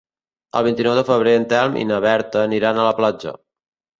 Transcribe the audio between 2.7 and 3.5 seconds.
a la platja.